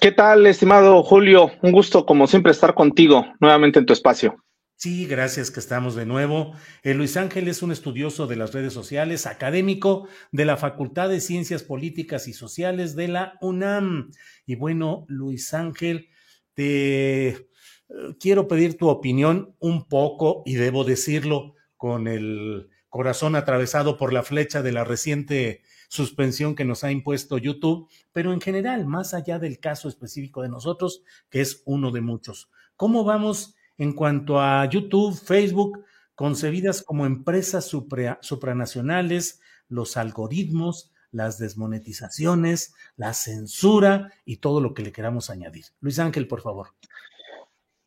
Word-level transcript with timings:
¿Qué 0.00 0.12
tal, 0.12 0.46
estimado 0.46 1.02
Julio? 1.02 1.50
Un 1.60 1.72
gusto, 1.72 2.06
como 2.06 2.28
siempre, 2.28 2.52
estar 2.52 2.74
contigo 2.74 3.26
nuevamente 3.40 3.80
en 3.80 3.86
tu 3.86 3.92
espacio. 3.92 4.44
Sí, 4.76 5.06
gracias 5.06 5.50
que 5.50 5.58
estamos 5.58 5.96
de 5.96 6.06
nuevo. 6.06 6.52
Eh, 6.84 6.94
Luis 6.94 7.16
Ángel 7.16 7.48
es 7.48 7.62
un 7.62 7.72
estudioso 7.72 8.28
de 8.28 8.36
las 8.36 8.52
redes 8.52 8.72
sociales, 8.72 9.26
académico 9.26 10.06
de 10.30 10.44
la 10.44 10.56
Facultad 10.56 11.08
de 11.08 11.20
Ciencias 11.20 11.64
Políticas 11.64 12.28
y 12.28 12.32
Sociales 12.32 12.94
de 12.94 13.08
la 13.08 13.38
UNAM. 13.40 14.12
Y 14.46 14.54
bueno, 14.54 15.04
Luis 15.08 15.52
Ángel, 15.52 16.10
te 16.54 17.28
eh, 17.28 17.36
quiero 18.20 18.46
pedir 18.46 18.76
tu 18.76 18.88
opinión 18.88 19.56
un 19.58 19.88
poco, 19.88 20.44
y 20.46 20.54
debo 20.54 20.84
decirlo, 20.84 21.54
con 21.76 22.06
el 22.06 22.68
corazón 22.88 23.34
atravesado 23.34 23.96
por 23.96 24.12
la 24.12 24.22
flecha 24.22 24.62
de 24.62 24.72
la 24.72 24.84
reciente 24.84 25.62
suspensión 25.88 26.54
que 26.54 26.64
nos 26.64 26.84
ha 26.84 26.92
impuesto 26.92 27.38
YouTube, 27.38 27.88
pero 28.12 28.32
en 28.32 28.40
general, 28.40 28.86
más 28.86 29.14
allá 29.14 29.38
del 29.38 29.58
caso 29.58 29.88
específico 29.88 30.42
de 30.42 30.48
nosotros, 30.48 31.02
que 31.30 31.40
es 31.40 31.62
uno 31.64 31.90
de 31.90 32.02
muchos. 32.02 32.50
¿Cómo 32.76 33.04
vamos 33.04 33.56
en 33.78 33.92
cuanto 33.94 34.40
a 34.40 34.64
YouTube, 34.66 35.18
Facebook, 35.18 35.84
concebidas 36.14 36.82
como 36.82 37.06
empresas 37.06 37.66
supranacionales, 38.20 39.40
los 39.68 39.96
algoritmos, 39.96 40.92
las 41.10 41.38
desmonetizaciones, 41.38 42.74
la 42.96 43.14
censura 43.14 44.12
y 44.24 44.36
todo 44.36 44.60
lo 44.60 44.74
que 44.74 44.82
le 44.82 44.92
queramos 44.92 45.30
añadir? 45.30 45.64
Luis 45.80 45.98
Ángel, 45.98 46.28
por 46.28 46.42
favor. 46.42 46.68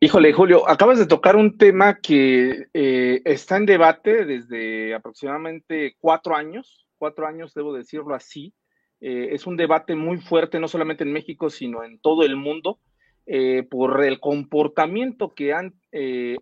Híjole, 0.03 0.33
Julio, 0.33 0.67
acabas 0.67 0.97
de 0.97 1.05
tocar 1.05 1.35
un 1.35 1.59
tema 1.59 1.99
que 1.99 2.67
eh, 2.73 3.21
está 3.23 3.57
en 3.57 3.67
debate 3.67 4.25
desde 4.25 4.95
aproximadamente 4.95 5.95
cuatro 5.99 6.35
años 6.35 6.87
cuatro 7.01 7.25
años, 7.25 7.55
debo 7.55 7.73
decirlo 7.73 8.13
así. 8.13 8.53
Eh, 8.99 9.29
es 9.31 9.47
un 9.47 9.57
debate 9.57 9.95
muy 9.95 10.19
fuerte, 10.19 10.59
no 10.59 10.67
solamente 10.67 11.03
en 11.03 11.11
México, 11.11 11.49
sino 11.49 11.83
en 11.83 11.99
todo 11.99 12.21
el 12.23 12.35
mundo, 12.35 12.77
eh, 13.25 13.63
por 13.63 14.05
el 14.05 14.19
comportamiento 14.19 15.33
que 15.33 15.51
han 15.51 15.73
eh, 15.91 16.37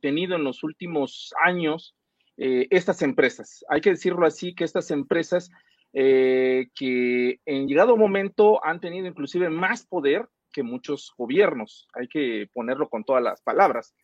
tenido 0.00 0.36
en 0.36 0.44
los 0.44 0.62
últimos 0.62 1.34
años 1.44 1.96
estas 2.36 3.02
empresas. 3.02 3.64
Hay 3.68 3.80
que 3.80 3.90
decirlo 3.90 4.24
así, 4.26 4.54
que 4.54 4.64
estas 4.64 4.90
empresas 4.90 5.50
que 5.92 7.40
en 7.46 7.68
llegado 7.68 7.96
momento 7.96 8.64
han 8.64 8.80
tenido 8.80 9.06
inclusive 9.06 9.50
más 9.50 9.86
poder 9.86 10.28
que 10.52 10.64
muchos 10.64 11.12
gobiernos, 11.16 11.86
hay 11.94 12.08
que 12.08 12.48
ponerlo 12.52 12.88
con 12.88 13.04
todas 13.04 13.22
las 13.22 13.40
palabras. 13.42 13.94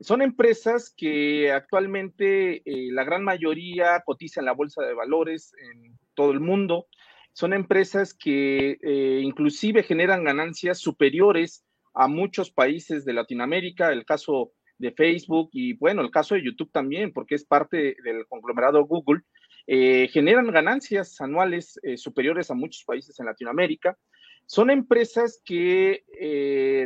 Son 0.00 0.22
empresas 0.22 0.92
que 0.96 1.52
actualmente 1.52 2.62
eh, 2.64 2.90
la 2.90 3.04
gran 3.04 3.22
mayoría 3.22 4.02
cotizan 4.04 4.42
en 4.42 4.46
la 4.46 4.52
bolsa 4.52 4.82
de 4.82 4.94
valores 4.94 5.52
en 5.58 5.96
todo 6.14 6.32
el 6.32 6.40
mundo. 6.40 6.86
Son 7.32 7.52
empresas 7.52 8.14
que 8.14 8.78
eh, 8.82 9.20
inclusive 9.22 9.82
generan 9.82 10.24
ganancias 10.24 10.78
superiores 10.78 11.64
a 11.94 12.08
muchos 12.08 12.50
países 12.50 13.04
de 13.04 13.12
Latinoamérica, 13.12 13.92
el 13.92 14.04
caso 14.04 14.52
de 14.78 14.90
Facebook 14.90 15.50
y 15.52 15.74
bueno, 15.74 16.02
el 16.02 16.10
caso 16.10 16.34
de 16.34 16.44
YouTube 16.44 16.72
también, 16.72 17.12
porque 17.12 17.36
es 17.36 17.44
parte 17.44 17.96
del 18.02 18.26
conglomerado 18.26 18.84
Google, 18.84 19.22
eh, 19.66 20.08
generan 20.12 20.50
ganancias 20.50 21.20
anuales 21.20 21.80
superiores 21.96 22.50
a 22.50 22.54
muchos 22.54 22.84
países 22.84 23.18
en 23.20 23.26
Latinoamérica. 23.26 23.96
Son 24.46 24.70
empresas 24.70 25.40
que, 25.44 26.04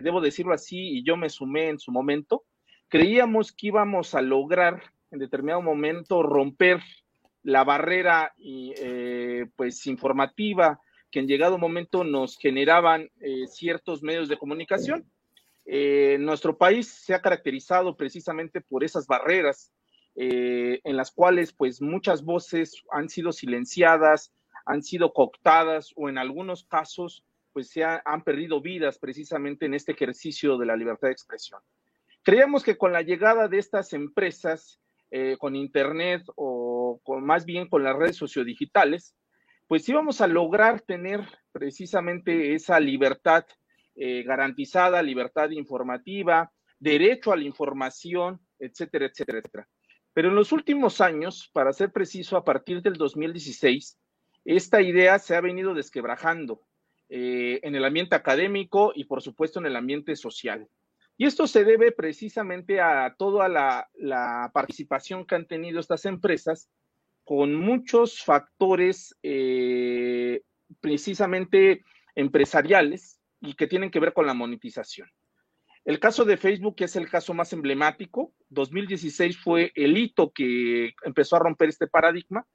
debo 0.05 0.21
decirlo 0.21 0.53
así, 0.53 0.99
y 0.99 1.05
yo 1.05 1.17
me 1.17 1.31
sumé 1.31 1.71
en 1.71 1.79
su 1.79 1.91
momento, 1.91 2.45
creíamos 2.89 3.53
que 3.53 3.69
íbamos 3.69 4.15
a 4.15 4.23
lograr 4.23 4.83
en 5.11 5.19
determinado 5.19 5.63
momento 5.63 6.23
romper 6.23 6.81
la 7.43 7.65
barrera 7.65 8.35
eh, 8.39 9.47
pues 9.57 9.87
informativa 9.87 10.81
que 11.11 11.21
en 11.21 11.27
llegado 11.27 11.57
momento 11.57 12.05
nos 12.05 12.37
generaban 12.37 13.09
eh, 13.21 13.47
ciertos 13.47 14.03
medios 14.03 14.29
de 14.29 14.37
comunicación. 14.37 15.11
Eh, 15.65 16.19
nuestro 16.21 16.59
país 16.59 16.89
se 16.89 17.15
ha 17.15 17.23
caracterizado 17.23 17.97
precisamente 17.97 18.61
por 18.61 18.85
esas 18.85 19.07
barreras 19.07 19.73
en 20.21 20.97
las 20.97 21.13
cuales 21.13 21.53
pues 21.53 21.81
muchas 21.81 22.25
voces 22.25 22.83
han 22.91 23.09
sido 23.09 23.31
silenciadas, 23.31 24.33
han 24.67 24.83
sido 24.83 25.13
cooptadas 25.13 25.93
o 25.95 26.09
en 26.09 26.19
algunos 26.19 26.65
casos 26.65 27.25
pues 27.53 27.71
se 27.71 27.85
han 27.85 28.25
perdido 28.25 28.61
vidas 28.61 28.99
precisamente 28.99 29.67
en 29.67 29.75
este 29.75 29.93
ejercicio 29.93 30.59
de 30.59 30.67
la 30.67 30.75
libertad 30.75 31.07
de 31.07 31.13
expresión. 31.13 31.61
Creíamos 32.23 32.63
que 32.63 32.77
con 32.77 32.93
la 32.93 33.03
llegada 33.03 33.49
de 33.49 33.59
estas 33.59 33.93
empresas, 33.93 34.81
eh, 35.11 35.37
con 35.39 35.57
Internet 35.57 36.23
o 36.37 37.01
más 37.21 37.45
bien 37.45 37.69
con 37.69 37.83
las 37.83 37.97
redes 37.97 38.17
sociodigitales, 38.17 39.15
pues 39.67 39.89
íbamos 39.89 40.21
a 40.21 40.27
lograr 40.27 40.81
tener 40.81 41.21
precisamente 41.53 42.55
esa 42.55 42.81
libertad 42.81 43.45
eh, 44.01 44.23
garantizada, 44.23 45.03
libertad 45.03 45.51
informativa, 45.51 46.53
derecho 46.79 47.33
a 47.33 47.37
la 47.37 47.43
información, 47.43 48.41
etcétera, 48.59 49.07
etcétera, 49.07 49.39
etcétera. 49.39 49.69
Pero 50.15 50.29
en 50.29 50.37
los 50.37 50.53
últimos 50.53 51.01
años, 51.01 51.51
para 51.53 51.73
ser 51.73 51.93
preciso, 51.93 52.37
a 52.37 52.45
partir 52.45 52.81
del 52.81 52.95
2016, 52.95 53.99
esta 54.45 54.81
idea 54.81 55.19
se 55.19 55.37
ha 55.37 55.41
venido 55.41 55.75
desquebrajando 55.75 56.63
eh, 57.09 57.61
en 57.63 57.75
el 57.75 57.85
ambiente 57.85 58.15
académico 58.15 58.93
y, 58.95 59.05
por 59.05 59.21
supuesto, 59.21 59.59
en 59.59 59.67
el 59.67 59.77
ambiente 59.77 60.17
social. 60.17 60.69
Y 61.21 61.27
esto 61.27 61.49
se 61.49 61.65
debe 61.65 61.91
precisamente 61.91 62.81
a 62.81 63.17
toda 63.19 63.49
la, 63.49 64.51
participación 64.55 65.27
que 65.27 65.35
han 65.35 65.49
tenido 65.49 65.81
estas 65.81 66.05
empresas 66.05 66.71
con 67.25 67.57
muchos 67.57 68.23
factores 68.23 69.19
eh, 69.25 70.43
precisamente 70.81 71.83
empresariales 72.15 73.21
y 73.41 73.55
que 73.55 73.67
tienen 73.67 73.91
que 73.91 73.99
ver 73.99 74.13
con 74.13 74.27
la 74.27 74.35
monetización. 74.35 75.11
El 75.85 75.99
caso 75.99 76.25
de 76.25 76.37
Facebook 76.37 76.77
es 76.79 76.95
el 76.95 77.11
caso 77.11 77.35
más 77.35 77.53
emblemático. 77.53 78.33
2016 78.51 79.39
fue 79.39 79.73
el 79.75 79.99
hito 79.99 80.31
que 80.33 80.93
empezó 81.03 81.35
a 81.35 81.41
romper 81.41 81.71
este 81.71 81.89
paradigma 81.89 82.47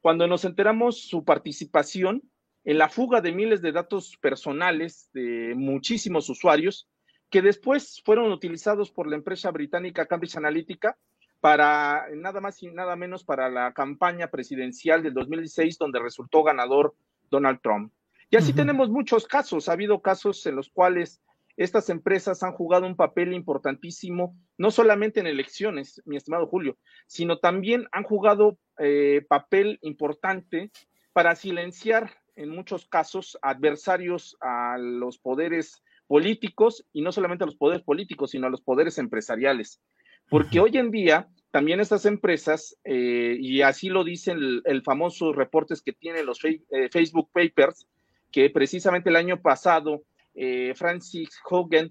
cuando 0.00 0.28
nos 0.28 0.44
enteramos 0.44 1.08
su 1.08 1.24
participación 1.24 2.22
en 2.62 2.78
la 2.78 2.88
fuga 2.88 3.20
de 3.20 3.32
miles 3.32 3.62
de 3.62 3.72
datos 3.72 4.16
personales 4.18 5.10
de 5.12 5.54
muchísimos 5.56 6.28
usuarios 6.28 6.88
que 7.32 7.40
después 7.40 8.02
fueron 8.04 8.30
utilizados 8.30 8.90
por 8.90 9.08
la 9.08 9.16
empresa 9.16 9.50
británica 9.50 10.04
Cambridge 10.04 10.36
Analytica 10.36 10.98
para 11.40 12.06
nada 12.14 12.42
más 12.42 12.62
y 12.62 12.68
nada 12.68 12.94
menos 12.94 13.24
para 13.24 13.48
la 13.48 13.72
campaña 13.72 14.28
presidencial 14.28 15.02
del 15.02 15.14
2016 15.14 15.78
donde 15.78 15.98
resultó 15.98 16.44
ganador 16.44 16.94
Donald 17.30 17.60
Trump. 17.62 17.90
Y 18.28 18.36
así 18.36 18.52
tenemos 18.52 18.90
muchos 18.90 19.26
casos, 19.26 19.68
ha 19.68 19.72
habido 19.72 20.02
casos 20.02 20.44
en 20.44 20.56
los 20.56 20.68
cuales 20.68 21.22
estas 21.56 21.88
empresas 21.88 22.42
han 22.42 22.52
jugado 22.52 22.86
un 22.86 22.96
papel 22.96 23.32
importantísimo, 23.32 24.36
no 24.58 24.70
solamente 24.70 25.20
en 25.20 25.26
elecciones, 25.26 26.02
mi 26.04 26.16
estimado 26.16 26.46
Julio, 26.46 26.76
sino 27.06 27.38
también 27.38 27.86
han 27.92 28.04
jugado 28.04 28.58
eh, 28.78 29.24
papel 29.26 29.78
importante 29.80 30.70
para 31.14 31.34
silenciar 31.34 32.10
en 32.36 32.50
muchos 32.50 32.86
casos 32.86 33.38
adversarios 33.40 34.36
a 34.40 34.76
los 34.78 35.18
poderes 35.18 35.82
políticos 36.12 36.84
y 36.92 37.00
no 37.00 37.10
solamente 37.10 37.44
a 37.44 37.46
los 37.46 37.56
poderes 37.56 37.82
políticos, 37.82 38.32
sino 38.32 38.46
a 38.46 38.50
los 38.50 38.60
poderes 38.60 38.98
empresariales. 38.98 39.80
Porque 40.28 40.60
hoy 40.60 40.76
en 40.76 40.90
día 40.90 41.26
también 41.50 41.80
estas 41.80 42.04
empresas, 42.04 42.76
eh, 42.84 43.38
y 43.40 43.62
así 43.62 43.88
lo 43.88 44.04
dicen 44.04 44.60
el, 44.62 44.82
famoso 44.82 45.32
reportes 45.32 45.80
que 45.80 45.94
tienen 45.94 46.26
los 46.26 46.44
eh, 46.44 46.60
Facebook 46.92 47.30
Papers, 47.32 47.86
que 48.30 48.50
precisamente 48.50 49.08
el 49.08 49.16
año 49.16 49.40
pasado 49.40 50.02
eh, 50.34 50.74
Francis 50.76 51.30
Hogan 51.48 51.90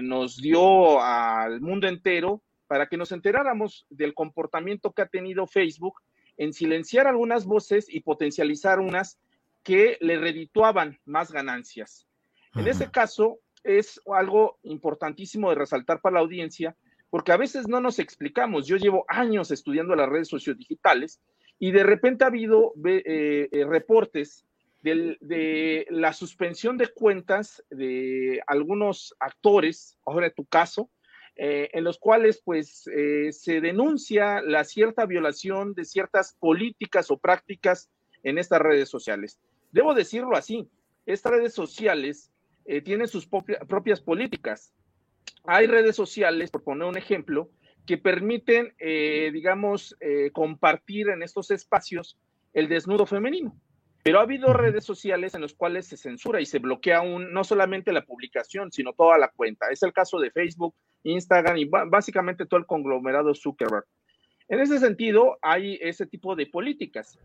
nos 0.00 0.38
dio 0.38 1.02
al 1.02 1.60
mundo 1.60 1.88
entero 1.88 2.42
para 2.68 2.86
que 2.86 2.96
nos 2.96 3.12
enteráramos 3.12 3.84
del 3.90 4.14
comportamiento 4.14 4.92
que 4.92 5.02
ha 5.02 5.08
tenido 5.08 5.46
Facebook 5.46 6.00
en 6.38 6.54
silenciar 6.54 7.06
algunas 7.06 7.44
voces 7.44 7.84
y 7.86 8.00
potencializar 8.00 8.80
unas 8.80 9.20
que 9.62 9.98
le 10.00 10.18
redituaban 10.18 10.98
más 11.04 11.30
ganancias. 11.32 12.06
En 12.54 12.66
ese 12.66 12.90
caso, 12.90 13.38
es 13.62 14.00
algo 14.06 14.58
importantísimo 14.62 15.50
de 15.50 15.56
resaltar 15.56 16.00
para 16.00 16.14
la 16.14 16.20
audiencia, 16.20 16.76
porque 17.10 17.32
a 17.32 17.36
veces 17.36 17.68
no 17.68 17.80
nos 17.80 17.98
explicamos. 17.98 18.66
Yo 18.66 18.76
llevo 18.76 19.04
años 19.08 19.50
estudiando 19.50 19.94
las 19.94 20.08
redes 20.08 20.28
sociodigitales 20.28 21.20
y 21.58 21.72
de 21.72 21.82
repente 21.82 22.24
ha 22.24 22.28
habido 22.28 22.72
eh, 22.84 23.48
eh, 23.52 23.64
reportes 23.66 24.46
de, 24.82 25.86
la 25.90 26.12
suspensión 26.12 26.78
de 26.78 26.88
cuentas 26.88 27.62
de 27.70 28.40
algunos 28.46 29.14
actores, 29.20 29.98
ahora 30.06 30.28
en 30.28 30.34
tu 30.34 30.46
caso, 30.46 30.90
eh, 31.36 31.68
en 31.72 31.84
los 31.84 31.98
cuales 31.98 32.40
pues 32.44 32.84
se 33.30 33.60
denuncia 33.60 34.40
la 34.40 34.64
cierta 34.64 35.06
violación 35.06 35.74
de 35.74 35.84
ciertas 35.84 36.34
políticas 36.38 37.10
o 37.10 37.18
prácticas 37.18 37.90
en 38.22 38.38
estas 38.38 38.60
redes 38.60 38.88
sociales. 38.88 39.38
Debo 39.70 39.94
decirlo 39.94 40.36
así, 40.36 40.68
estas 41.06 41.32
redes 41.32 41.54
sociales 41.54 42.30
tienen 42.84 43.08
sus 43.08 43.26
propias 43.26 44.00
políticas 44.00 44.72
hay 45.44 45.66
redes 45.66 45.96
sociales, 45.96 46.50
por 46.50 46.62
poner 46.62 46.88
un 46.88 46.96
ejemplo, 46.96 47.50
que 47.86 47.98
permiten, 47.98 48.74
eh, 48.78 49.30
digamos, 49.32 49.96
eh, 50.00 50.30
compartir 50.32 51.08
en 51.08 51.22
estos 51.22 51.50
espacios 51.50 52.18
el 52.52 52.68
desnudo 52.68 53.06
femenino. 53.06 53.56
Pero 54.02 54.18
ha 54.18 54.22
habido 54.22 54.52
redes 54.52 54.84
sociales 54.84 55.34
en 55.34 55.42
las 55.42 55.54
cuales 55.54 55.86
se 55.86 55.96
censura 55.96 56.40
y 56.40 56.46
se 56.46 56.58
bloquea 56.58 57.02
un, 57.02 57.32
no 57.32 57.44
solamente 57.44 57.92
la 57.92 58.04
publicación, 58.04 58.72
sino 58.72 58.92
toda 58.92 59.18
la 59.18 59.28
cuenta. 59.28 59.66
Es 59.70 59.82
el 59.82 59.92
caso 59.92 60.18
de 60.18 60.30
Facebook, 60.30 60.74
Instagram 61.02 61.58
y 61.58 61.64
básicamente 61.66 62.46
todo 62.46 62.60
el 62.60 62.66
conglomerado 62.66 63.34
Zuckerberg. 63.34 63.84
En 64.48 64.60
ese 64.60 64.78
sentido, 64.78 65.38
hay 65.42 65.78
ese 65.80 66.06
tipo 66.06 66.34
de 66.34 66.46
políticas. 66.46 67.18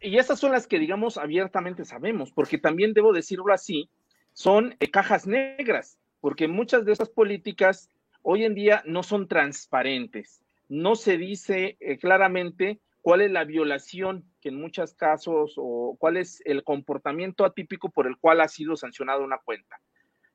Y 0.00 0.18
esas 0.18 0.38
son 0.38 0.52
las 0.52 0.66
que, 0.66 0.78
digamos, 0.78 1.16
abiertamente 1.16 1.84
sabemos, 1.84 2.32
porque 2.32 2.58
también 2.58 2.92
debo 2.92 3.12
decirlo 3.12 3.52
así, 3.52 3.88
son 4.32 4.76
eh, 4.80 4.90
cajas 4.90 5.26
negras 5.26 5.98
porque 6.20 6.48
muchas 6.48 6.84
de 6.84 6.92
esas 6.92 7.08
políticas 7.08 7.88
hoy 8.22 8.44
en 8.44 8.54
día 8.54 8.82
no 8.86 9.02
son 9.02 9.26
transparentes. 9.26 10.42
No 10.68 10.94
se 10.94 11.16
dice 11.16 11.76
eh, 11.80 11.98
claramente 11.98 12.80
cuál 13.00 13.22
es 13.22 13.30
la 13.30 13.44
violación 13.44 14.24
que 14.40 14.50
en 14.50 14.60
muchos 14.60 14.94
casos 14.94 15.54
o 15.56 15.96
cuál 15.98 16.18
es 16.18 16.42
el 16.44 16.62
comportamiento 16.62 17.44
atípico 17.44 17.90
por 17.90 18.06
el 18.06 18.18
cual 18.18 18.40
ha 18.40 18.48
sido 18.48 18.76
sancionada 18.76 19.20
una 19.20 19.38
cuenta. 19.38 19.80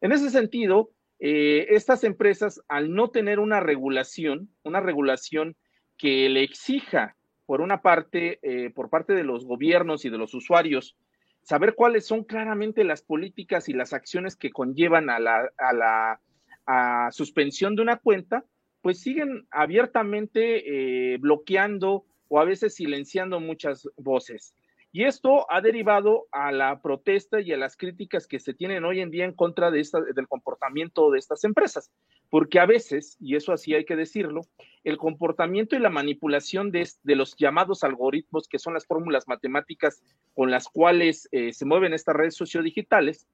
En 0.02 0.12
ese 0.12 0.30
sentido, 0.30 0.90
eh, 1.20 1.68
estas 1.70 2.04
empresas, 2.04 2.62
al 2.68 2.94
no 2.94 3.12
tener 3.12 3.40
una 3.40 3.60
regulación, 3.60 4.50
una 4.64 4.80
regulación 4.80 5.56
que 5.98 6.28
le 6.30 6.44
exija, 6.44 7.16
por 7.46 7.62
una 7.62 7.84
parte, 7.84 8.40
por 8.74 8.90
parte 8.90 9.14
de 9.14 9.24
los 9.24 9.46
gobiernos 9.46 10.04
y 10.04 10.10
de 10.10 10.18
los 10.18 10.34
usuarios, 10.34 10.98
saber 11.46 11.76
cuáles 11.76 12.08
son 12.08 12.24
claramente 12.24 12.84
las 12.84 13.04
políticas 13.04 13.70
y 13.70 13.74
las 13.74 13.94
acciones 13.94 14.36
que 14.36 14.52
conllevan 14.52 15.10
a 15.12 15.20
la, 15.20 15.50
a 15.58 15.74
la 15.74 17.12
suspensión 17.12 17.76
de 17.76 17.84
una 17.84 17.98
cuenta, 17.98 18.44
pues 18.82 19.00
siguen 19.00 19.48
abiertamente 19.52 21.14
eh, 21.14 21.18
bloqueando 21.18 22.06
o 22.28 22.40
a 22.40 22.46
veces 22.46 22.74
silenciando 22.74 23.40
muchas 23.40 23.88
voces. 23.96 24.56
Y 24.92 25.04
esto 25.04 25.46
ha 25.52 25.62
derivado 25.62 26.26
a 26.32 26.52
la 26.52 26.82
protesta 26.82 27.40
y 27.42 27.52
a 27.52 27.58
las 27.58 27.78
críticas 27.78 28.28
que 28.28 28.40
se 28.40 28.54
tienen 28.56 28.84
hoy 28.84 29.02
en 29.02 29.12
día 29.12 29.26
en 29.26 29.34
contra 29.34 29.70
de 29.70 29.82
esta, 29.82 30.00
del 30.02 30.28
comportamiento 30.28 31.12
de 31.12 31.20
estas 31.20 31.44
empresas, 31.44 31.92
porque 32.30 32.60
a 32.60 32.66
veces, 32.66 33.18
y 33.20 33.36
eso 33.36 33.54
así 33.54 33.74
hay 33.74 33.86
que 33.86 33.96
decirlo, 33.96 34.42
el 34.84 34.98
comportamiento 34.98 35.76
y 35.76 35.80
la 35.80 35.90
manipulación 35.90 36.72
de, 36.72 36.88
los 37.04 37.36
llamados 37.36 37.84
algoritmos, 37.84 38.48
que 38.48 38.60
son 38.60 38.74
las 38.74 38.86
fórmulas 38.86 39.28
matemáticas 39.28 40.02
con 40.34 40.52
las 40.52 40.68
cuales 40.68 41.28
eh, 41.32 41.54
se 41.54 41.66
mueven 41.66 41.94
estas 41.94 42.16
redes 42.16 42.36
sociodigitales, 42.36 43.28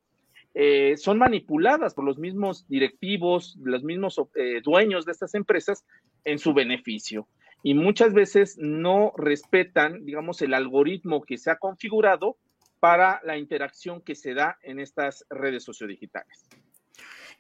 eh, 0.53 0.95
son 0.97 1.17
manipuladas 1.17 1.93
por 1.93 2.03
los 2.03 2.17
mismos 2.17 2.67
directivos, 2.67 3.57
los 3.61 3.83
mismos 3.83 4.21
eh, 4.35 4.61
dueños 4.63 5.05
de 5.05 5.13
estas 5.13 5.33
empresas 5.33 5.85
en 6.25 6.39
su 6.39 6.53
beneficio 6.53 7.27
y 7.63 7.73
muchas 7.73 8.13
veces 8.13 8.57
no 8.57 9.13
respetan, 9.17 10.05
digamos, 10.05 10.41
el 10.41 10.53
algoritmo 10.53 11.21
que 11.21 11.37
se 11.37 11.51
ha 11.51 11.57
configurado 11.57 12.37
para 12.79 13.21
la 13.23 13.37
interacción 13.37 14.01
que 14.01 14.15
se 14.15 14.33
da 14.33 14.57
en 14.63 14.79
estas 14.79 15.25
redes 15.29 15.63
sociodigitales. 15.63 16.49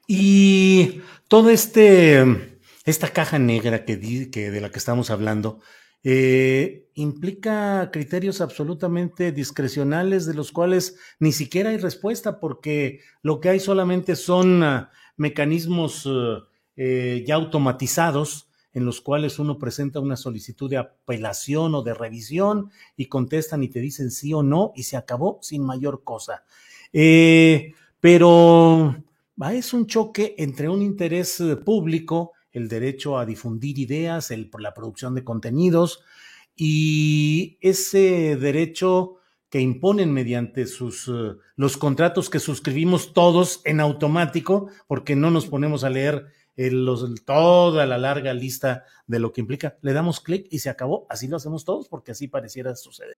Y 0.07 1.01
toda 1.27 1.51
este, 1.53 2.59
esta 2.85 3.09
caja 3.09 3.39
negra 3.39 3.85
que, 3.85 3.97
de 3.97 4.61
la 4.61 4.69
que 4.69 4.79
estamos 4.79 5.09
hablando 5.09 5.59
eh, 6.03 6.89
implica 6.95 7.89
criterios 7.91 8.41
absolutamente 8.41 9.31
discrecionales 9.31 10.25
de 10.25 10.33
los 10.33 10.51
cuales 10.51 10.97
ni 11.19 11.31
siquiera 11.31 11.69
hay 11.69 11.77
respuesta 11.77 12.39
porque 12.39 13.01
lo 13.21 13.39
que 13.39 13.49
hay 13.49 13.59
solamente 13.59 14.15
son 14.15 14.63
uh, 14.63 14.87
mecanismos 15.15 16.05
uh, 16.07 16.43
eh, 16.75 17.23
ya 17.27 17.35
automatizados 17.35 18.47
en 18.73 18.85
los 18.85 19.01
cuales 19.01 19.39
uno 19.39 19.57
presenta 19.57 19.99
una 19.99 20.15
solicitud 20.15 20.69
de 20.69 20.77
apelación 20.77 21.75
o 21.75 21.83
de 21.83 21.93
revisión 21.93 22.71
y 22.95 23.07
contestan 23.07 23.63
y 23.63 23.67
te 23.67 23.79
dicen 23.79 24.11
sí 24.11 24.33
o 24.33 24.43
no 24.43 24.71
y 24.75 24.83
se 24.83 24.97
acabó 24.97 25.39
sin 25.41 25.63
mayor 25.63 26.03
cosa. 26.03 26.43
Eh, 26.93 27.73
pero 27.99 28.95
es 29.49 29.73
un 29.73 29.87
choque 29.87 30.35
entre 30.37 30.69
un 30.69 30.81
interés 30.81 31.39
eh, 31.39 31.55
público, 31.55 32.33
el 32.51 32.67
derecho 32.67 33.17
a 33.17 33.25
difundir 33.25 33.79
ideas, 33.79 34.31
la 34.59 34.73
producción 34.73 35.15
de 35.15 35.23
contenidos 35.23 36.03
y 36.55 37.57
ese 37.61 38.35
derecho 38.35 39.15
que 39.49 39.59
imponen 39.59 40.13
mediante 40.13 40.67
sus 40.67 41.07
eh, 41.07 41.37
los 41.55 41.77
contratos 41.77 42.29
que 42.29 42.39
suscribimos 42.39 43.13
todos 43.13 43.61
en 43.65 43.79
automático, 43.79 44.69
porque 44.87 45.15
no 45.15 45.31
nos 45.31 45.47
ponemos 45.47 45.83
a 45.83 45.89
leer 45.89 46.27
los, 46.55 47.25
toda 47.25 47.85
la 47.85 47.97
larga 47.97 48.33
lista 48.33 48.85
de 49.07 49.19
lo 49.19 49.33
que 49.33 49.41
implica. 49.41 49.77
Le 49.81 49.93
damos 49.93 50.19
clic 50.19 50.47
y 50.51 50.59
se 50.59 50.69
acabó. 50.69 51.07
Así 51.09 51.27
lo 51.27 51.37
hacemos 51.37 51.65
todos 51.65 51.87
porque 51.89 52.11
así 52.11 52.27
pareciera 52.27 52.75
suceder. 52.75 53.17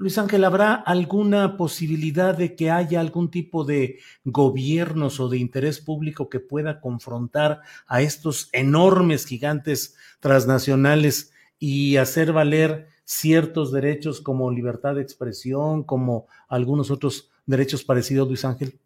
Luis 0.00 0.16
Ángel, 0.16 0.44
¿habrá 0.44 0.74
alguna 0.74 1.56
posibilidad 1.56 2.38
de 2.38 2.54
que 2.54 2.70
haya 2.70 3.00
algún 3.00 3.32
tipo 3.32 3.64
de 3.64 3.98
gobiernos 4.24 5.18
o 5.18 5.28
de 5.28 5.38
interés 5.38 5.80
público 5.80 6.28
que 6.28 6.38
pueda 6.38 6.80
confrontar 6.80 7.62
a 7.88 8.00
estos 8.00 8.48
enormes 8.52 9.26
gigantes 9.26 9.96
transnacionales 10.20 11.32
y 11.58 11.96
hacer 11.96 12.32
valer 12.32 12.86
ciertos 13.02 13.72
derechos 13.72 14.20
como 14.20 14.52
libertad 14.52 14.94
de 14.94 15.02
expresión, 15.02 15.82
como 15.82 16.28
algunos 16.48 16.92
otros 16.92 17.32
derechos 17.44 17.82
parecidos, 17.82 18.28
Luis 18.28 18.44
Ángel? 18.44 18.78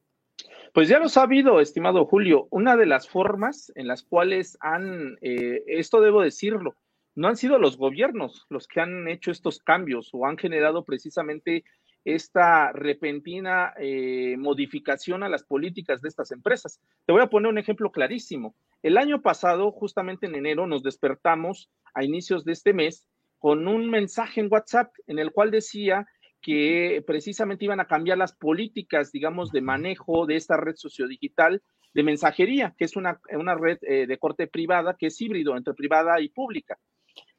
Pues 0.73 0.89
ya 0.89 0.99
lo 0.99 1.05
ha 1.05 1.11
sabido, 1.11 1.61
estimado 1.61 2.07
Julio. 2.07 2.49
Una 2.49 2.75
de 2.79 2.87
las 2.87 3.07
formas 3.07 3.71
en 3.75 3.87
las 3.87 4.03
cuales 4.03 4.57
han, 4.61 5.19
eh, 5.21 5.63
esto 5.67 6.01
debo 6.01 6.23
decirlo, 6.23 6.75
no 7.15 7.29
han 7.29 7.37
sido 7.37 7.59
los 7.59 7.77
gobiernos 7.77 8.47
los 8.49 8.67
que 8.67 8.81
han 8.81 9.09
hecho 9.09 9.31
estos 9.31 9.59
cambios 9.59 10.11
o 10.13 10.27
han 10.27 10.39
generado 10.39 10.85
precisamente 10.85 11.65
esta 12.05 12.73
repentina 12.73 13.75
eh, 13.79 14.37
modificación 14.37 15.23
a 15.23 15.29
las 15.29 15.45
políticas 15.45 16.01
de 16.03 16.09
estas 16.09 16.33
empresas. 16.33 16.81
Te 17.07 17.13
voy 17.13 17.23
a 17.23 17.29
poner 17.29 17.51
un 17.51 17.59
ejemplo 17.59 17.93
clarísimo. 17.93 18.57
El 18.83 18.99
año 18.99 19.23
pasado, 19.23 19.71
justamente 19.71 20.27
en 20.27 20.35
enero, 20.35 20.67
nos 20.67 20.83
despertamos 20.83 21.71
a 21.95 22.03
inicios 22.03 22.45
de 22.45 22.53
este 22.53 22.73
mes 22.73 23.07
con 23.39 23.69
un 23.69 23.89
mensaje 23.89 24.41
en 24.41 24.49
WhatsApp 24.51 24.93
en 25.07 25.19
el 25.19 25.31
cual 25.31 25.51
decía 25.51 26.07
que 26.41 27.05
precisamente 27.07 27.65
iban 27.65 27.79
a 27.79 27.87
cambiar 27.87 28.19
las 28.19 28.33
políticas, 28.33 29.13
digamos, 29.13 29.53
de 29.53 29.61
manejo 29.61 30.27
de 30.27 30.37
esta 30.37 30.57
red 30.57 30.75
sociodigital 30.75 31.63
de 31.95 32.03
mensajería, 32.03 32.75
que 32.77 32.85
es 32.85 32.97
una, 32.97 33.21
una 33.33 33.55
red 33.55 33.79
eh, 33.83 34.07
de 34.07 34.19
corte 34.19 34.49
privada, 34.49 34.97
que 34.99 35.07
es 35.07 35.21
híbrido 35.21 35.57
entre 35.57 35.75
privada 35.75 36.21
y 36.21 36.29
pública. 36.31 36.79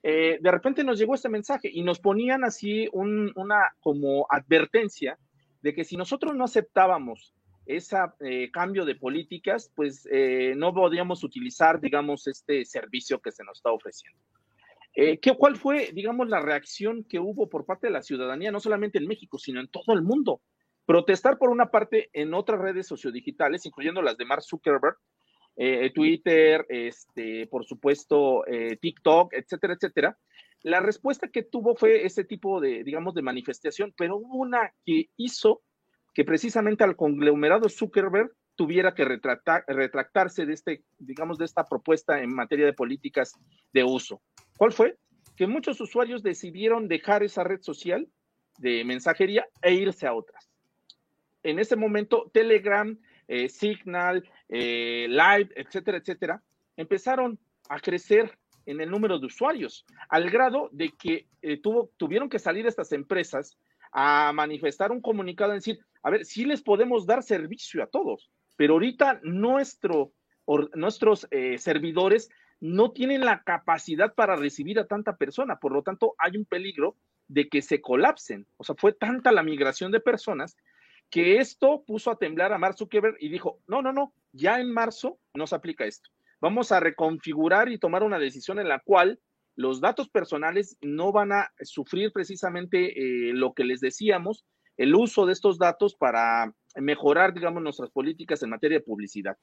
Eh, 0.06 0.38
de 0.42 0.52
repente 0.52 0.84
nos 0.84 1.00
llegó 1.00 1.16
este 1.16 1.30
mensaje 1.30 1.70
y 1.72 1.82
nos 1.82 2.00
ponían 2.00 2.44
así 2.44 2.90
una 2.92 3.74
como 3.80 4.28
advertencia 4.30 5.18
de 5.62 5.74
que 5.74 5.86
si 5.86 5.96
nosotros 5.96 6.36
no 6.36 6.44
aceptábamos 6.44 7.34
ese 7.66 7.96
eh, 8.20 8.52
cambio 8.52 8.84
de 8.84 8.96
políticas, 8.96 9.72
pues 9.74 10.06
eh, 10.12 10.56
no 10.58 10.74
podíamos 10.74 11.24
utilizar, 11.24 11.80
digamos, 11.80 12.28
este 12.28 12.66
servicio 12.66 13.22
que 13.22 13.32
se 13.32 13.46
nos 13.46 13.60
está 13.60 13.72
ofreciendo. 13.72 14.20
¿qué, 14.96 15.36
¿Cuál 15.40 15.56
fue, 15.56 15.90
digamos, 15.92 16.28
la 16.28 16.40
reacción 16.40 17.04
que 17.06 17.18
hubo 17.20 17.50
por 17.50 17.66
parte 17.66 17.88
de 17.88 17.94
la 17.94 18.04
ciudadanía, 18.04 18.52
no 18.52 18.60
solamente 18.60 19.00
en 19.00 19.08
México, 19.08 19.40
sino 19.40 19.60
en 19.60 19.70
todo 19.70 19.96
el 19.96 20.04
mundo? 20.04 20.42
Protestar 20.86 21.40
por 21.40 21.50
una 21.50 21.72
parte 21.72 22.10
en 22.14 22.34
otras 22.36 22.60
redes 22.60 22.86
sociodigitales, 22.86 23.66
incluyendo 23.66 24.04
las 24.04 24.18
de 24.18 24.26
Mark 24.26 24.44
Zuckerberg, 24.44 24.98
eh, 25.56 25.92
Twitter, 25.94 26.66
este, 26.70 27.48
por 27.48 27.66
supuesto, 27.66 28.46
eh, 28.48 28.78
TikTok, 28.78 29.34
etcétera, 29.34 29.74
etcétera. 29.74 30.18
La 30.62 30.80
respuesta 30.80 31.28
que 31.28 31.44
tuvo 31.44 31.76
fue 31.76 32.06
ese 32.06 32.24
tipo 32.24 32.62
de, 32.62 32.84
digamos, 32.84 33.14
de 33.14 33.22
manifestación, 33.22 33.94
pero 33.98 34.18
hubo 34.18 34.38
una 34.38 34.74
que 34.86 35.10
hizo 35.18 35.62
que 36.14 36.24
precisamente 36.24 36.84
al 36.84 36.96
conglomerado 36.96 37.70
Zuckerberg 37.70 38.32
tuviera 38.56 38.94
que 38.94 39.04
retractarse 39.04 40.46
de 40.46 40.54
este, 40.54 40.84
digamos, 41.00 41.38
de 41.38 41.46
esta 41.46 41.66
propuesta 41.66 42.22
en 42.22 42.34
materia 42.34 42.66
de 42.66 42.74
políticas 42.74 43.34
de 43.74 43.84
uso. 43.84 44.22
¿Cuál 44.58 44.72
fue? 44.72 44.98
Que 45.36 45.48
muchos 45.48 45.82
usuarios 45.82 46.22
decidieron 46.22 46.88
dejar 46.88 47.24
esa 47.24 47.44
red 47.44 47.62
social 47.62 48.08
de 48.60 48.86
mensajería 48.86 49.48
e 49.62 49.74
irse 49.74 50.06
a 50.06 50.14
otras. 50.14 50.50
En 51.42 51.60
ese 51.60 51.76
momento, 51.76 52.30
Telegram 52.32 52.98
eh, 53.28 53.50
Signal, 53.50 54.24
eh, 54.50 55.08
Live, 55.10 55.50
etcétera, 55.56 55.98
etcétera, 55.98 56.44
empezaron 56.78 57.40
a 57.70 57.80
crecer 57.80 58.38
en 58.66 58.82
el 58.82 58.90
número 58.90 59.20
de 59.20 59.28
usuarios, 59.28 59.86
al 60.10 60.30
grado 60.30 60.70
de 60.72 60.90
que 60.92 61.28
eh, 61.42 61.62
tuvieron 61.98 62.30
que 62.30 62.40
salir 62.40 62.66
estas 62.66 62.92
empresas 62.92 63.58
a 63.92 64.32
manifestar 64.34 64.92
un 64.92 65.02
comunicado 65.02 65.52
en 65.52 65.58
decir, 65.58 65.80
a 66.02 66.10
ver, 66.10 66.26
sí 66.26 66.46
les 66.46 66.62
podemos 66.62 67.06
dar 67.06 67.24
servicio 67.24 67.84
a 67.84 67.88
todos, 67.88 68.32
pero 68.56 68.74
ahorita 68.74 69.20
nuestro, 69.24 70.14
nuestros 70.74 71.28
servidores 71.58 72.30
no 72.60 72.92
tienen 72.92 73.26
la 73.26 73.44
capacidad 73.44 74.14
para 74.16 74.36
recibir 74.36 74.80
a 74.80 74.88
tanta 74.88 75.18
persona, 75.18 75.58
por 75.58 75.74
lo 75.74 75.84
tanto 75.84 76.16
hay 76.18 76.38
un 76.38 76.46
peligro 76.46 76.96
de 77.28 77.50
que 77.50 77.62
se 77.62 77.82
colapsen. 77.82 78.48
O 78.58 78.64
sea, 78.64 78.76
fue 78.76 78.94
tanta 78.94 79.32
la 79.32 79.44
migración 79.44 79.92
de 79.92 80.00
personas 80.00 80.56
que 81.14 81.38
esto 81.38 81.84
puso 81.86 82.10
a 82.10 82.18
temblar 82.18 82.52
a 82.54 82.58
Mark 82.58 82.76
Zuckerberg 82.76 83.18
y 83.20 83.30
dijo, 83.30 83.60
no, 83.68 83.84
no, 83.84 83.94
no, 83.94 84.16
ya 84.32 84.60
en 84.60 84.74
marzo 84.74 85.20
no 85.36 85.46
se 85.46 85.54
aplica 85.54 85.86
esto. 85.86 86.10
Vamos 86.42 86.72
a 86.72 86.80
reconfigurar 86.80 87.70
y 87.70 87.78
tomar 87.78 88.02
una 88.02 88.18
decisión 88.18 88.58
en 88.58 88.68
la 88.68 88.80
cual 88.80 89.20
los 89.56 89.80
datos 89.80 90.10
personales 90.10 90.76
no 90.82 91.12
van 91.12 91.32
a 91.32 91.52
sufrir 91.62 92.12
precisamente 92.12 92.98
eh, 93.30 93.32
lo 93.32 93.54
que 93.54 93.64
les 93.64 93.80
decíamos, 93.80 94.44
el 94.76 94.96
uso 94.96 95.28
de 95.28 95.34
estos 95.34 95.60
datos 95.60 95.94
para 95.94 96.52
mejorar, 96.78 97.32
digamos, 97.32 97.62
nuestras 97.62 97.92
políticas 97.92 98.42
en 98.42 98.50
materia 98.50 98.80
de 98.80 98.84
publicidad. 98.84 99.38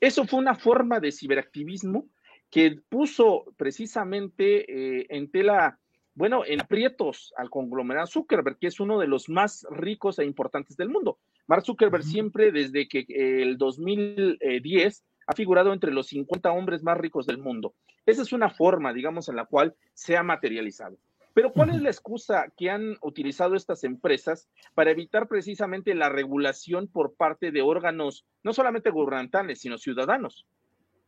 Eso 0.00 0.26
fue 0.26 0.40
una 0.40 0.56
forma 0.56 1.00
de 1.00 1.10
ciberactivismo 1.10 2.06
que 2.50 2.82
puso 2.90 3.46
precisamente 3.56 4.98
eh, 5.00 5.06
en 5.08 5.30
tela 5.30 5.80
bueno, 6.18 6.42
en 6.44 6.60
aprietos 6.60 7.32
al 7.36 7.48
conglomerado 7.48 8.08
Zuckerberg, 8.08 8.58
que 8.58 8.66
es 8.66 8.80
uno 8.80 8.98
de 8.98 9.06
los 9.06 9.28
más 9.28 9.64
ricos 9.70 10.18
e 10.18 10.24
importantes 10.24 10.76
del 10.76 10.88
mundo. 10.88 11.20
Mark 11.46 11.64
Zuckerberg 11.64 12.02
siempre, 12.02 12.50
desde 12.50 12.88
que 12.88 13.06
el 13.08 13.56
2010, 13.56 15.04
ha 15.28 15.32
figurado 15.34 15.72
entre 15.72 15.92
los 15.92 16.08
50 16.08 16.50
hombres 16.50 16.82
más 16.82 16.98
ricos 16.98 17.24
del 17.24 17.38
mundo. 17.38 17.72
Esa 18.04 18.22
es 18.22 18.32
una 18.32 18.50
forma, 18.50 18.92
digamos, 18.92 19.28
en 19.28 19.36
la 19.36 19.44
cual 19.44 19.76
se 19.94 20.16
ha 20.16 20.24
materializado. 20.24 20.98
Pero 21.34 21.52
¿cuál 21.52 21.70
es 21.70 21.80
la 21.82 21.90
excusa 21.90 22.52
que 22.56 22.68
han 22.68 22.96
utilizado 23.00 23.54
estas 23.54 23.84
empresas 23.84 24.48
para 24.74 24.90
evitar 24.90 25.28
precisamente 25.28 25.94
la 25.94 26.08
regulación 26.08 26.88
por 26.88 27.14
parte 27.14 27.52
de 27.52 27.62
órganos, 27.62 28.26
no 28.42 28.52
solamente 28.52 28.90
gubernamentales, 28.90 29.60
sino 29.60 29.78
ciudadanos? 29.78 30.48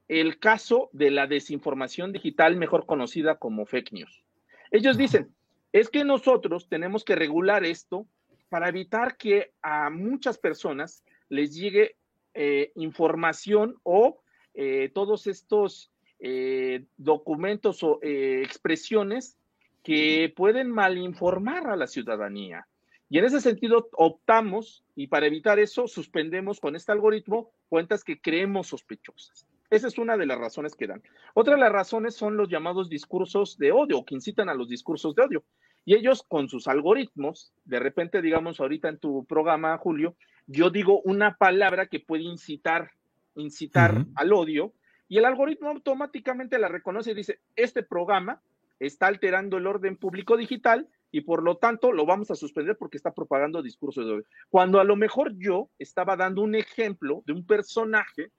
El 0.06 0.38
caso 0.38 0.88
de 0.92 1.10
la 1.10 1.26
desinformación 1.26 2.12
digital, 2.12 2.54
mejor 2.54 2.86
conocida 2.86 3.38
como 3.38 3.66
fake 3.66 3.92
news. 3.92 4.24
Ellos 4.70 4.96
dicen, 4.96 5.34
es 5.72 5.88
que 5.88 6.04
nosotros 6.04 6.68
tenemos 6.68 7.04
que 7.04 7.16
regular 7.16 7.64
esto 7.64 8.06
para 8.48 8.68
evitar 8.68 9.16
que 9.16 9.52
a 9.62 9.90
muchas 9.90 10.38
personas 10.38 11.04
les 11.28 11.54
llegue 11.54 11.96
eh, 12.34 12.72
información 12.74 13.76
o 13.82 14.20
eh, 14.54 14.90
todos 14.92 15.26
estos 15.26 15.90
eh, 16.18 16.84
documentos 16.96 17.82
o 17.82 17.98
expresiones 18.02 19.36
que 19.82 20.32
pueden 20.36 20.70
malinformar 20.70 21.68
a 21.68 21.76
la 21.76 21.86
ciudadanía. 21.86 22.66
Y 23.08 23.18
en 23.18 23.24
ese 23.24 23.40
sentido 23.40 23.88
optamos 23.92 24.84
y 24.94 25.08
para 25.08 25.26
evitar 25.26 25.58
eso 25.58 25.88
suspendemos 25.88 26.60
con 26.60 26.76
este 26.76 26.92
algoritmo 26.92 27.52
cuentas 27.68 28.04
que 28.04 28.20
creemos 28.20 28.68
sospechosas. 28.68 29.49
Esa 29.70 29.86
es 29.86 29.98
una 29.98 30.16
de 30.16 30.26
las 30.26 30.38
razones 30.38 30.74
que 30.74 30.88
dan. 30.88 31.02
Otra 31.34 31.54
de 31.54 31.60
las 31.60 31.72
razones 31.72 32.16
son 32.16 32.36
los 32.36 32.48
llamados 32.48 32.90
discursos 32.90 33.56
de 33.56 33.70
odio, 33.70 34.04
que 34.04 34.16
incitan 34.16 34.48
a 34.48 34.54
los 34.54 34.68
discursos 34.68 35.14
de 35.14 35.22
odio. 35.22 35.44
Y 35.84 35.94
ellos 35.94 36.24
con 36.26 36.48
sus 36.48 36.66
algoritmos, 36.66 37.52
de 37.64 37.78
repente, 37.78 38.20
digamos, 38.20 38.60
ahorita 38.60 38.88
en 38.88 38.98
tu 38.98 39.24
programa, 39.24 39.78
Julio, 39.78 40.16
yo 40.46 40.70
digo 40.70 41.00
una 41.02 41.36
palabra 41.36 41.86
que 41.86 42.00
puede 42.00 42.24
incitar, 42.24 42.90
incitar 43.36 44.04
al 44.16 44.32
odio, 44.32 44.74
y 45.08 45.18
el 45.18 45.24
algoritmo 45.24 45.68
automáticamente 45.68 46.58
la 46.58 46.68
reconoce 46.68 47.12
y 47.12 47.14
dice, 47.14 47.40
este 47.56 47.82
programa 47.82 48.40
está 48.80 49.06
alterando 49.06 49.58
el 49.58 49.66
orden 49.66 49.96
público 49.96 50.36
digital 50.36 50.88
y 51.12 51.22
por 51.22 51.42
lo 51.42 51.56
tanto 51.56 51.92
lo 51.92 52.06
vamos 52.06 52.30
a 52.30 52.36
suspender 52.36 52.76
porque 52.76 52.96
está 52.96 53.12
propagando 53.12 53.62
discursos 53.62 54.06
de 54.06 54.12
odio. 54.12 54.24
Cuando 54.48 54.80
a 54.80 54.84
lo 54.84 54.96
mejor 54.96 55.36
yo 55.36 55.68
estaba 55.78 56.16
dando 56.16 56.42
un 56.42 56.54
ejemplo 56.54 57.22
de 57.26 57.32
un 57.32 57.44
personaje 57.44 58.30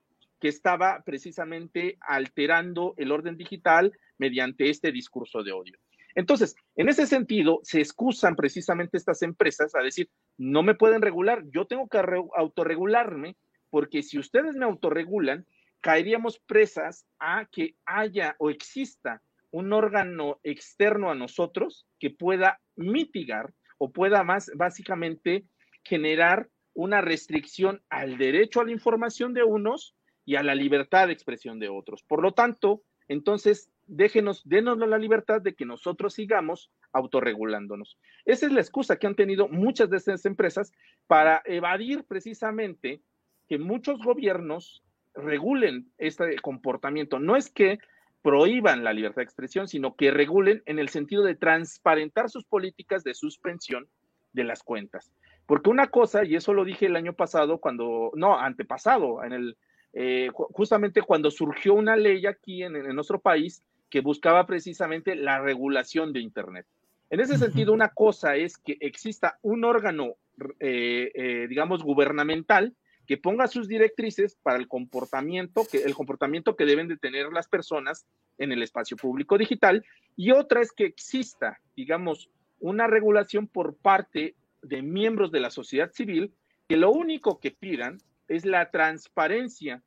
que 0.42 0.48
estaba 0.48 1.04
precisamente 1.06 1.98
alterando 2.02 2.96
el 2.98 3.12
orden 3.12 3.38
digital 3.38 3.94
mediante 4.18 4.70
este 4.70 4.92
discurso 4.92 5.44
de 5.44 5.52
odio. 5.54 5.78
Entonces, 6.16 6.56
en 6.76 6.90
ese 6.90 7.06
sentido, 7.06 7.62
se 7.64 7.80
excusan 7.80 8.36
precisamente 8.36 8.98
estas 8.98 9.22
empresas 9.22 9.76
a 9.76 9.82
decir, 9.82 10.10
no 10.38 10.64
me 10.64 10.76
pueden 10.76 11.02
regular, 11.02 11.44
yo 11.54 11.66
tengo 11.68 11.88
que 11.88 12.02
autorregularme, 12.36 13.38
porque 13.70 14.04
si 14.04 14.20
ustedes 14.20 14.56
me 14.56 14.66
autorregulan, 14.66 15.46
caeríamos 15.80 16.40
presas 16.40 17.06
a 17.20 17.46
que 17.46 17.76
haya 17.86 18.36
o 18.40 18.50
exista 18.50 19.22
un 19.52 19.72
órgano 19.74 20.40
externo 20.44 21.12
a 21.12 21.16
nosotros 21.16 21.88
que 22.00 22.10
pueda 22.10 22.60
mitigar 22.76 23.54
o 23.78 23.92
pueda 23.92 24.24
más 24.24 24.52
básicamente 24.56 25.46
generar 25.84 26.50
una 26.74 27.02
restricción 27.02 27.82
al 27.90 28.18
derecho 28.18 28.62
a 28.62 28.66
la 28.66 28.72
información 28.72 29.34
de 29.34 29.44
unos 29.44 29.96
y 30.26 30.36
a 30.36 30.44
la 30.44 30.56
libertad 30.56 31.08
de 31.08 31.14
expresión 31.14 31.60
de 31.60 31.70
otros. 31.70 32.04
Por 32.04 32.22
lo 32.22 32.34
tanto, 32.34 32.84
entonces, 33.08 33.70
déjenos, 33.88 34.42
denos 34.46 34.78
la 34.78 34.98
libertad 34.98 35.42
de 35.42 35.54
que 35.54 35.66
nosotros 35.66 36.14
sigamos 36.14 36.72
autorregulándonos. 36.94 37.98
Esa 38.26 38.46
es 38.46 38.52
la 38.52 38.62
excusa 38.62 38.98
que 38.98 39.08
han 39.08 39.16
tenido 39.16 39.48
muchas 39.48 39.90
de 39.90 39.98
estas 39.98 40.26
empresas 40.26 40.72
para 41.08 41.42
evadir 41.46 42.06
precisamente 42.06 43.02
que 43.50 43.58
muchos 43.58 44.00
gobiernos 44.02 44.84
regulen 45.14 45.92
este 45.98 46.38
comportamiento. 46.38 47.20
No 47.20 47.36
es 47.36 47.50
que 47.50 47.80
prohíban 48.22 48.84
la 48.84 48.94
libertad 48.94 49.18
de 49.18 49.24
expresión, 49.24 49.68
sino 49.68 49.96
que 49.96 50.12
regulen 50.12 50.64
en 50.66 50.80
el 50.80 50.90
sentido 50.90 51.24
de 51.24 51.36
transparentar 51.36 52.30
sus 52.30 52.46
políticas 52.46 53.04
de 53.04 53.14
suspensión 53.14 53.90
de 54.32 54.44
las 54.44 54.64
cuentas. 54.64 55.12
Porque 55.46 55.70
una 55.70 55.88
cosa, 55.88 56.24
y 56.24 56.36
eso 56.36 56.54
lo 56.54 56.64
dije 56.64 56.86
el 56.86 56.96
año 56.96 57.14
pasado, 57.14 57.58
cuando, 57.58 58.12
no, 58.16 58.40
antepasado, 58.40 59.24
en 59.24 59.34
el, 59.34 59.58
eh, 59.94 60.30
justamente 60.34 61.02
cuando 61.02 61.30
surgió 61.32 61.74
una 61.74 61.96
ley 61.96 62.26
aquí 62.26 62.64
en, 62.64 62.74
nuestro 62.96 63.20
país 63.20 63.64
que 63.90 64.02
buscaba 64.02 64.46
precisamente 64.46 65.16
la 65.16 65.40
regulación 65.40 66.14
de 66.14 66.22
Internet. 66.22 66.66
En 67.10 67.20
ese 67.20 67.38
sentido, 67.38 67.74
una 67.74 67.90
cosa 67.90 68.38
es 68.38 68.58
que 68.58 68.78
exista 68.80 69.38
un 69.42 69.66
órgano, 69.66 70.16
eh, 70.62 71.12
eh, 71.14 71.48
digamos, 71.50 71.84
gubernamental 71.84 72.74
que 73.06 73.18
ponga 73.18 73.48
sus 73.48 73.68
directrices 73.68 74.38
para 74.42 74.58
el 74.58 74.70
comportamiento, 74.70 75.68
que, 75.70 75.80
el 75.80 75.94
comportamiento 75.94 76.56
que 76.56 76.66
deben 76.66 76.88
de 76.88 76.96
tener 76.96 77.34
las 77.34 77.50
personas 77.50 78.06
en 78.38 78.54
el 78.54 78.64
espacio 78.64 78.96
público 78.96 79.38
digital, 79.38 79.84
y 80.16 80.32
otra 80.32 80.62
es 80.62 80.72
que 80.72 80.86
exista, 80.86 81.60
digamos, 81.76 82.30
una 82.62 82.88
regulación 82.88 83.48
por 83.48 83.76
parte 83.76 84.36
de 84.62 84.82
miembros 84.82 85.32
de 85.32 85.42
la 85.42 85.50
sociedad 85.50 85.92
civil 85.92 86.32
que 86.70 86.78
lo 86.78 86.92
único 86.92 87.40
que 87.42 87.52
pidan 87.52 87.98
es 88.32 88.46
la 88.46 88.72
transparencia 88.72 89.84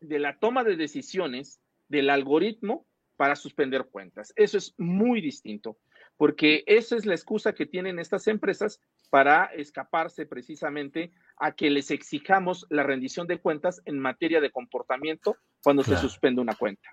de 0.00 0.18
la 0.18 0.38
toma 0.38 0.64
de 0.64 0.76
decisiones 0.76 1.60
del 1.88 2.08
algoritmo 2.10 2.86
para 3.16 3.36
suspender 3.36 3.84
cuentas. 3.90 4.32
Eso 4.34 4.56
es 4.56 4.74
muy 4.78 5.20
distinto, 5.20 5.76
porque 6.16 6.64
esa 6.66 6.96
es 6.96 7.04
la 7.04 7.14
excusa 7.14 7.52
que 7.52 7.66
tienen 7.66 7.98
estas 7.98 8.26
empresas 8.28 8.80
para 9.10 9.44
escaparse 9.44 10.24
precisamente 10.24 11.12
a 11.36 11.52
que 11.52 11.68
les 11.68 11.90
exijamos 11.90 12.66
la 12.70 12.82
rendición 12.82 13.26
de 13.26 13.38
cuentas 13.38 13.82
en 13.84 13.98
materia 13.98 14.40
de 14.40 14.50
comportamiento 14.50 15.36
cuando 15.62 15.84
se 15.84 15.96
suspende 15.98 16.40
una 16.40 16.54
cuenta. 16.54 16.88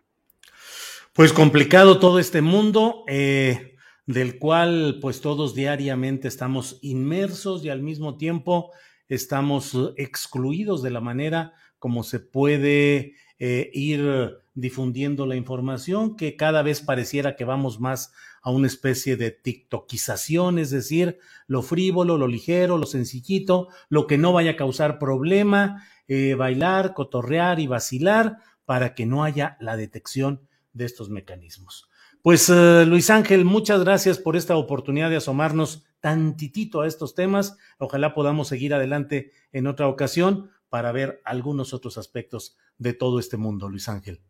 Pues 1.13 1.31
complicado 1.31 1.99
todo 1.99 2.19
este 2.19 2.41
mundo. 2.41 3.05
Eh, 3.07 3.77
del 4.09 4.39
cual 4.39 4.97
pues 5.01 5.21
todos 5.21 5.53
diariamente 5.53 6.27
estamos 6.27 6.79
inmersos 6.81 7.63
y 7.63 7.69
al 7.69 7.83
mismo 7.83 8.17
tiempo 8.17 8.71
estamos 9.09 9.77
excluidos 9.97 10.81
de 10.81 10.91
la 10.91 11.01
manera 11.01 11.53
como 11.79 12.03
se 12.03 12.19
puede 12.19 13.15
eh, 13.39 13.71
ir 13.73 14.37
difundiendo 14.53 15.25
la 15.25 15.35
información, 15.35 16.15
que 16.15 16.35
cada 16.35 16.61
vez 16.61 16.81
pareciera 16.81 17.35
que 17.35 17.45
vamos 17.45 17.79
más 17.79 18.11
a 18.41 18.51
una 18.51 18.67
especie 18.67 19.15
de 19.17 19.31
tiktokización, 19.31 20.59
es 20.59 20.69
decir, 20.69 21.19
lo 21.47 21.61
frívolo, 21.61 22.17
lo 22.17 22.27
ligero, 22.27 22.77
lo 22.77 22.85
sencillito, 22.85 23.69
lo 23.89 24.07
que 24.07 24.17
no 24.17 24.33
vaya 24.33 24.51
a 24.51 24.55
causar 24.55 24.99
problema, 24.99 25.85
eh, 26.07 26.35
bailar, 26.35 26.93
cotorrear 26.93 27.59
y 27.59 27.67
vacilar 27.67 28.37
para 28.65 28.93
que 28.93 29.05
no 29.05 29.23
haya 29.23 29.57
la 29.59 29.77
detección 29.77 30.41
de 30.73 30.85
estos 30.85 31.09
mecanismos. 31.09 31.89
Pues 32.21 32.49
eh, 32.49 32.85
Luis 32.85 33.09
Ángel, 33.09 33.45
muchas 33.45 33.83
gracias 33.83 34.19
por 34.19 34.35
esta 34.35 34.57
oportunidad 34.57 35.09
de 35.09 35.17
asomarnos 35.17 35.85
tantitito 35.99 36.81
a 36.81 36.87
estos 36.87 37.15
temas. 37.15 37.57
Ojalá 37.77 38.13
podamos 38.13 38.47
seguir 38.47 38.73
adelante 38.73 39.31
en 39.51 39.67
otra 39.67 39.87
ocasión 39.87 40.51
para 40.69 40.91
ver 40.91 41.21
algunos 41.25 41.73
otros 41.73 41.97
aspectos 41.97 42.57
de 42.77 42.93
todo 42.93 43.19
este 43.19 43.37
mundo, 43.37 43.69
Luis 43.69 43.89
Ángel. 43.89 44.21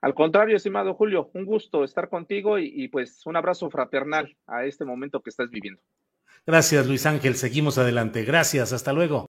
Al 0.00 0.14
contrario, 0.14 0.56
estimado 0.56 0.94
Julio, 0.94 1.30
un 1.34 1.44
gusto 1.44 1.84
estar 1.84 2.08
contigo 2.08 2.58
y, 2.58 2.72
y 2.74 2.88
pues 2.88 3.24
un 3.24 3.36
abrazo 3.36 3.70
fraternal 3.70 4.36
a 4.46 4.64
este 4.64 4.84
momento 4.84 5.20
que 5.20 5.30
estás 5.30 5.48
viviendo. 5.48 5.80
Gracias, 6.44 6.86
Luis 6.86 7.06
Ángel. 7.06 7.36
Seguimos 7.36 7.78
adelante. 7.78 8.24
Gracias. 8.24 8.72
Hasta 8.72 8.92
luego. 8.92 9.31